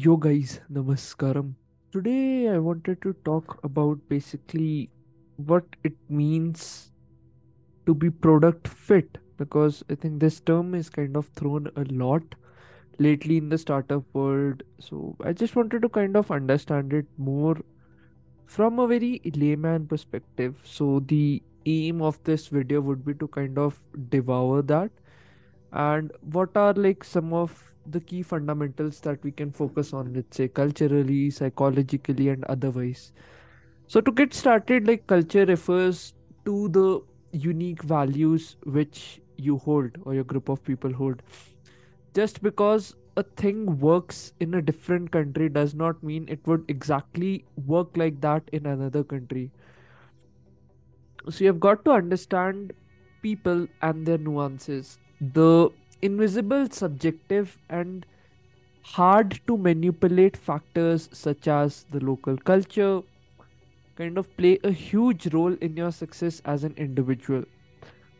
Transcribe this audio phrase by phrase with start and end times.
[0.00, 1.54] Yo guys, namaskaram.
[1.90, 4.90] Today I wanted to talk about basically
[5.46, 6.92] what it means
[7.84, 12.36] to be product fit because I think this term is kind of thrown a lot
[13.00, 14.62] lately in the startup world.
[14.78, 17.56] So I just wanted to kind of understand it more
[18.46, 20.60] from a very layman perspective.
[20.62, 24.92] So the aim of this video would be to kind of devour that
[25.72, 30.36] and what are like some of the key fundamentals that we can focus on let's
[30.36, 33.12] say culturally psychologically and otherwise.
[33.86, 36.14] So to get started like culture refers
[36.44, 37.00] to the
[37.32, 41.22] unique values which you hold or your group of people hold.
[42.14, 47.44] Just because a thing works in a different country does not mean it would exactly
[47.66, 49.50] work like that in another country.
[51.30, 52.72] So you've got to understand
[53.22, 54.98] people and their nuances.
[55.20, 55.70] The
[56.02, 58.06] invisible subjective and
[58.82, 63.02] hard to manipulate factors such as the local culture
[63.96, 67.44] kind of play a huge role in your success as an individual.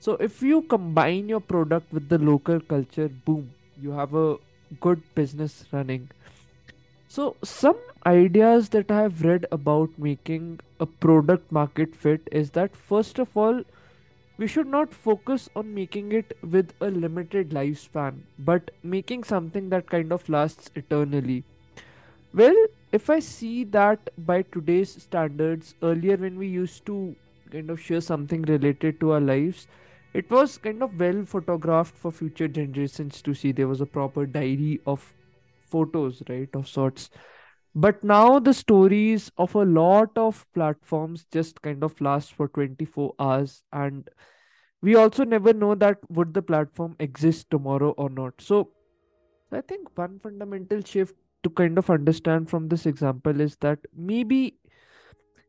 [0.00, 4.36] So if you combine your product with the local culture boom you have a
[4.80, 6.10] good business running.
[7.08, 12.76] So some ideas that i have read about making a product market fit is that
[12.76, 13.62] first of all
[14.38, 19.90] we should not focus on making it with a limited lifespan, but making something that
[19.90, 21.44] kind of lasts eternally.
[22.32, 22.56] Well,
[22.92, 27.16] if I see that by today's standards, earlier when we used to
[27.50, 29.66] kind of share something related to our lives,
[30.14, 33.52] it was kind of well photographed for future generations to see.
[33.52, 35.12] There was a proper diary of
[35.60, 37.10] photos, right, of sorts.
[37.74, 43.14] But now the stories of a lot of platforms just kind of last for 24
[43.18, 44.08] hours and
[44.82, 48.34] we also never know that would the platform exist tomorrow or not.
[48.40, 48.70] So
[49.52, 54.58] i think one fundamental shift to kind of understand from this example is that maybe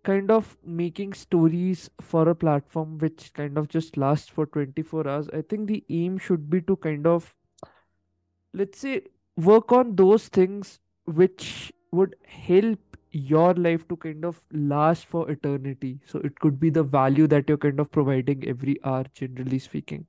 [0.04, 5.30] kind of making stories for a platform which kind of just lasts for 24 hours
[5.34, 7.36] i think the aim should be to kind of
[8.54, 9.02] let's say
[9.36, 12.80] work on those things which would help
[13.12, 16.00] your life to kind of last for eternity.
[16.06, 20.06] So it could be the value that you're kind of providing every hour generally speaking.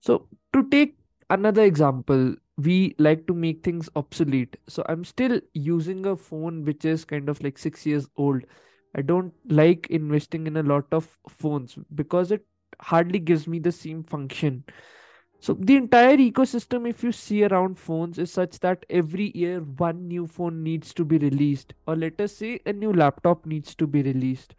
[0.00, 0.96] So to take
[1.30, 4.56] another example we like to make things obsolete.
[4.68, 8.42] So i'm still using a phone which is kind of like 6 years old.
[8.94, 12.44] I don't like investing in a lot of phones because it
[12.80, 14.64] hardly gives me the same function
[15.42, 20.06] so the entire ecosystem, if you see around phones, is such that every year one
[20.06, 23.88] new phone needs to be released, or let us say a new laptop needs to
[23.88, 24.54] be released.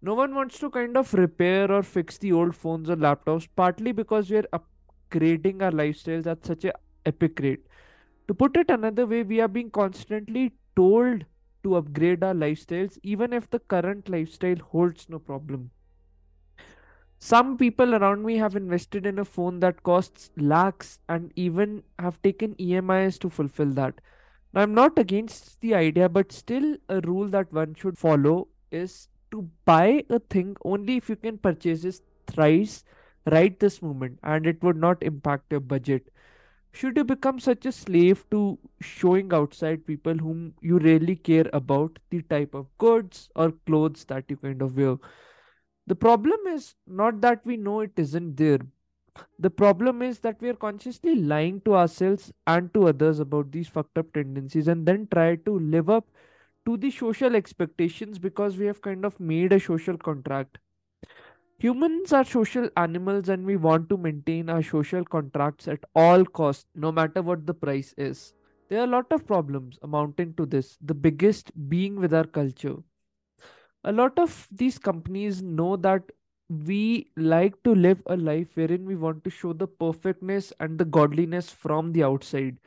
[0.00, 3.90] No one wants to kind of repair or fix the old phones or laptops, partly
[3.90, 6.72] because we are upgrading our lifestyles at such a
[7.04, 7.66] epic rate.
[8.28, 11.24] To put it another way, we are being constantly told
[11.64, 15.72] to upgrade our lifestyles, even if the current lifestyle holds no problem.
[17.20, 22.20] Some people around me have invested in a phone that costs lakhs and even have
[22.22, 24.00] taken EMIs to fulfill that.
[24.52, 29.08] Now, I'm not against the idea, but still, a rule that one should follow is
[29.30, 32.84] to buy a thing only if you can purchase it thrice
[33.30, 36.10] right this moment and it would not impact your budget.
[36.72, 41.98] Should you become such a slave to showing outside people whom you really care about
[42.10, 44.96] the type of goods or clothes that you kind of wear?
[45.88, 48.58] The problem is not that we know it isn't there.
[49.38, 53.68] The problem is that we are consciously lying to ourselves and to others about these
[53.68, 56.06] fucked up tendencies and then try to live up
[56.66, 60.58] to the social expectations because we have kind of made a social contract.
[61.58, 66.66] Humans are social animals and we want to maintain our social contracts at all costs,
[66.74, 68.34] no matter what the price is.
[68.68, 72.76] There are a lot of problems amounting to this, the biggest being with our culture
[73.84, 76.02] a lot of these companies know that
[76.66, 80.84] we like to live a life wherein we want to show the perfectness and the
[80.84, 82.58] godliness from the outside.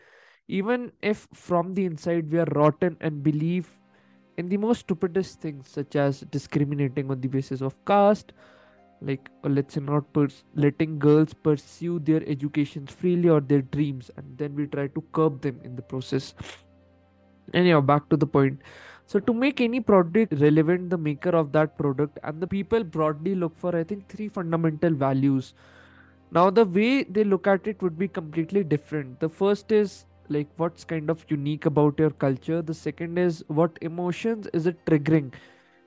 [0.47, 3.69] Even if from the inside we are rotten and believe
[4.38, 8.33] in the most stupidest things such as discriminating on the basis of caste
[9.01, 14.38] like let's say not pers- letting girls pursue their educations freely or their dreams and
[14.38, 16.33] then we try to curb them in the process.
[17.53, 18.59] Anyhow back to the point
[19.11, 23.33] so to make any product relevant the maker of that product and the people broadly
[23.35, 25.53] look for i think three fundamental values.
[26.31, 29.19] Now the way they look at it would be completely different.
[29.19, 32.61] The first is like what's kind of unique about your culture.
[32.61, 35.33] The second is what emotions is it triggering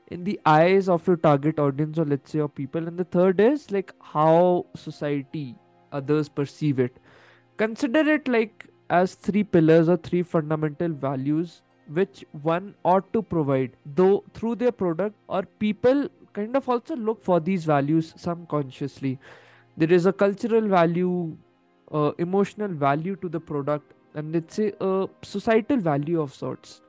[0.08, 2.86] in the eyes of your target audience or let's say your people?
[2.86, 5.56] And the third is like how society
[5.92, 6.98] others perceive it.
[7.56, 13.72] Consider it like as three pillars or three fundamental values which one ought to provide
[13.94, 19.18] though through their product or people kind of also look for these values subconsciously
[19.76, 21.36] there is a cultural value
[21.92, 26.80] uh, emotional value to the product and let's say a societal value of sorts.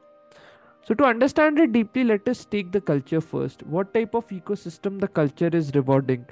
[0.84, 3.64] So to understand it deeply let us take the culture first.
[3.64, 6.26] What type of ecosystem the culture is rewarding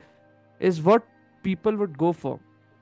[0.60, 1.04] is what
[1.44, 2.40] people would go for.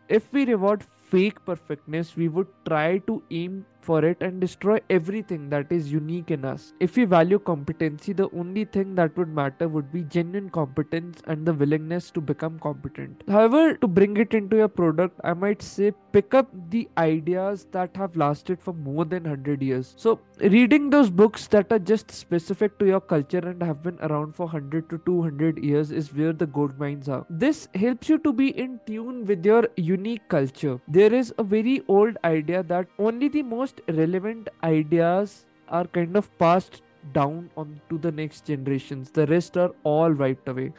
[0.10, 5.50] If we reward fake perfectness we would try to aim for it and destroy everything
[5.50, 6.74] that is unique in us.
[6.80, 11.46] If we value competency, the only thing that would matter would be genuine competence and
[11.46, 13.24] the willingness to become competent.
[13.28, 17.96] However, to bring it into your product, I might say pick up the ideas that
[17.96, 19.94] have lasted for more than 100 years.
[19.98, 24.36] So, reading those books that are just specific to your culture and have been around
[24.36, 27.26] for 100 to 200 years is where the gold mines are.
[27.30, 30.80] This helps you to be in tune with your unique culture.
[30.88, 36.16] There is a very old idea that only the most most relevant ideas are kind
[36.16, 36.82] of passed
[37.14, 39.12] down on to the next generations.
[39.12, 40.74] The rest are all wiped away.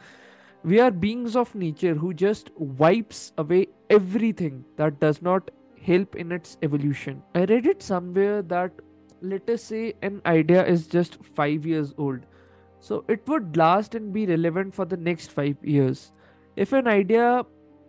[0.63, 5.51] We are beings of nature who just wipes away everything that does not
[5.81, 7.21] help in its evolution.
[7.35, 8.71] I read it somewhere that
[9.21, 12.19] let us say an idea is just 5 years old.
[12.79, 16.11] So it would last and be relevant for the next 5 years.
[16.55, 17.45] If an idea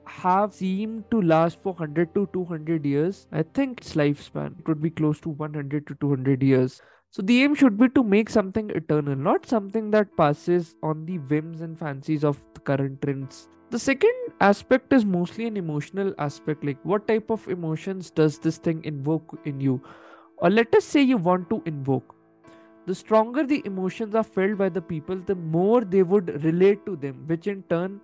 [0.06, 4.90] have seemed to last for 100 to 200 years, I think its lifespan could be
[4.90, 6.80] close to 100 to 200 years.
[7.10, 11.18] So the aim should be to make something eternal, not something that passes on the
[11.18, 13.48] whims and fancies of the current trends.
[13.70, 18.58] The second aspect is mostly an emotional aspect, like what type of emotions does this
[18.58, 19.80] thing invoke in you?
[20.38, 22.14] Or let us say you want to invoke.
[22.86, 26.96] The stronger the emotions are felt by the people, the more they would relate to
[26.96, 28.00] them, which in turn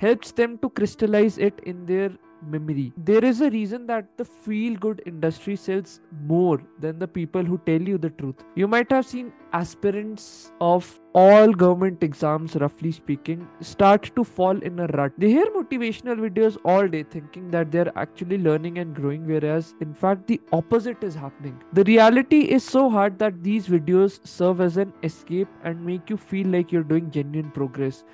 [0.00, 2.10] helps them to crystallize it in their
[2.42, 2.92] memory.
[2.96, 7.58] There is a reason that the feel good industry sells more than the people who
[7.66, 8.36] tell you the truth.
[8.54, 14.78] You might have seen aspirants of all government exams, roughly speaking, start to fall in
[14.78, 15.12] a rut.
[15.18, 19.92] They hear motivational videos all day thinking that they're actually learning and growing, whereas in
[19.92, 21.60] fact the opposite is happening.
[21.72, 26.16] The reality is so hard that these videos serve as an escape and make you
[26.16, 28.04] feel like you're doing genuine progress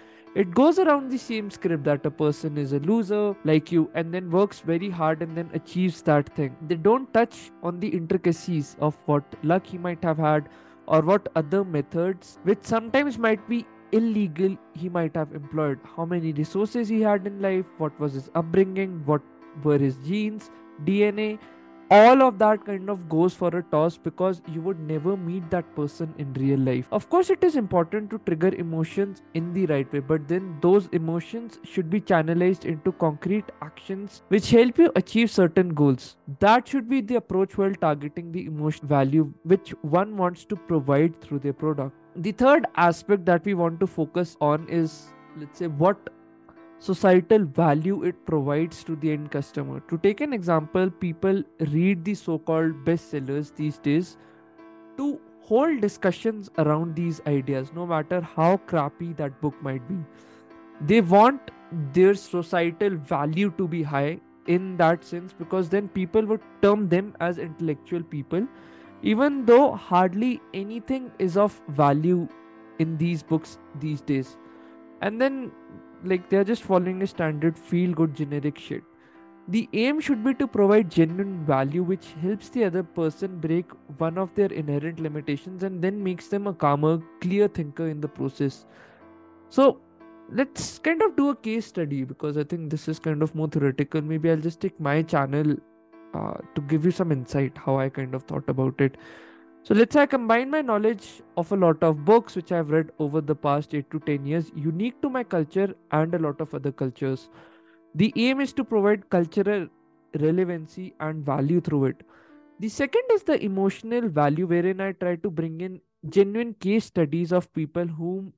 [0.41, 4.13] it goes around the same script that a person is a loser like you and
[4.13, 6.55] then works very hard and then achieves that thing.
[6.69, 10.51] They don't touch on the intricacies of what luck he might have had
[10.87, 15.79] or what other methods, which sometimes might be illegal, he might have employed.
[15.97, 19.23] How many resources he had in life, what was his upbringing, what
[19.63, 20.51] were his genes,
[20.85, 21.39] DNA,
[21.91, 25.75] all of that kind of goes for a toss because you would never meet that
[25.77, 26.89] person in real life.
[26.91, 30.89] Of course, it is important to trigger emotions in the right way, but then those
[30.89, 36.17] emotions should be channelized into concrete actions which help you achieve certain goals.
[36.41, 41.21] That should be the approach while targeting the emotion value which one wants to provide
[41.21, 41.95] through their product.
[42.17, 45.99] The third aspect that we want to focus on is let's say what
[46.79, 49.81] societal value it provides to the end customer.
[49.89, 51.43] To take an example, people
[51.73, 54.17] read the so called bestsellers these days
[54.97, 59.97] to hold discussions around these ideas, no matter how crappy that book might be.
[60.81, 61.51] They want
[61.93, 67.15] their societal value to be high in that sense because then people would term them
[67.21, 68.47] as intellectual people,
[69.03, 72.29] even though hardly anything is of value
[72.79, 74.37] in these books these days.
[75.01, 75.53] And then
[76.05, 78.83] like they're just following a standard feel good generic shit.
[79.49, 83.67] The aim should be to provide genuine value which helps the other person break
[83.99, 88.09] one of their inherent limitations and then makes them a calmer clear thinker in the
[88.09, 88.67] process.
[89.49, 89.81] So
[90.31, 93.49] let's kind of do a case study because i think this is kind of more
[93.49, 94.03] theoretical.
[94.03, 95.57] Maybe i'll just take my channel
[96.15, 98.97] uh, to give you some insight how i kind of thought about it
[99.67, 102.93] so let's say I combine my knowledge of a lot of books which I've read
[103.01, 106.55] over the past 8 to 10 years, unique to my culture and a lot of
[106.55, 107.31] other cultures.
[107.97, 109.67] The aim is to provide cultural
[110.21, 112.03] relevancy and value through it.
[112.61, 115.81] The second is the emotional value, wherein I try to bring in
[116.11, 118.35] genuine case studies of people whom,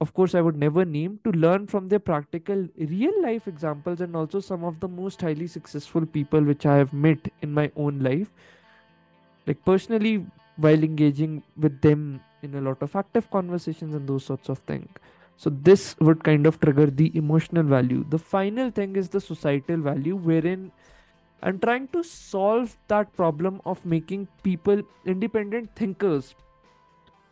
[0.00, 4.14] of course, I would never name to learn from their practical real life examples and
[4.14, 7.98] also some of the most highly successful people which I have met in my own
[7.98, 8.30] life.
[9.46, 10.24] Like, personally,
[10.56, 14.88] while engaging with them in a lot of active conversations and those sorts of things
[15.36, 18.04] so this would kind of trigger the emotional value.
[18.08, 20.70] The final thing is the societal value wherein
[21.42, 26.34] i'm trying to solve that problem of making people independent thinkers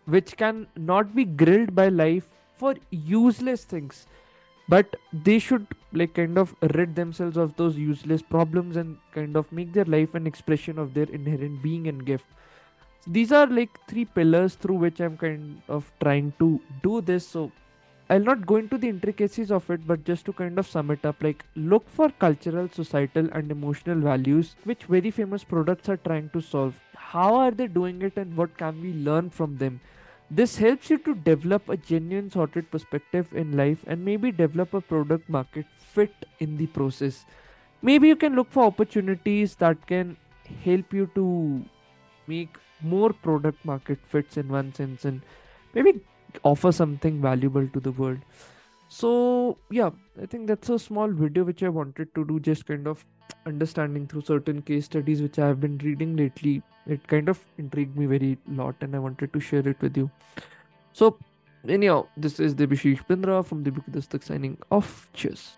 [0.04, 4.06] which can not be grilled by life for useless things
[4.68, 9.50] but they should like kind of rid themselves of those useless problems and kind of
[9.50, 12.26] make their life an expression of their inherent being and gift
[13.06, 17.50] these are like three pillars through which i'm kind of trying to do this so
[18.10, 21.04] i'll not go into the intricacies of it but just to kind of sum it
[21.04, 26.28] up like look for cultural societal and emotional values which very famous products are trying
[26.30, 26.78] to solve.
[26.94, 29.80] How are they doing it and what can we learn from them?
[30.30, 34.80] This helps you to develop a genuine sorted perspective in life and maybe develop a
[34.80, 37.26] product market fit in the process.
[37.82, 40.16] Maybe you can look for opportunities that can
[40.64, 41.62] help you to
[42.26, 45.22] make more product market fits in one sense and
[45.74, 46.00] maybe
[46.44, 48.18] offer something valuable to the world.
[48.88, 49.90] So yeah
[50.22, 53.04] i think that's a small video which i wanted to do just kind of
[53.46, 56.62] understanding through certain case studies which i have been reading lately.
[56.86, 60.10] It kind of intrigued me very lot and i wanted to share it with you.
[60.92, 61.16] So
[61.66, 65.08] anyhow this is Debashish Bindra from the Book The signing off.
[65.14, 65.56] Cheers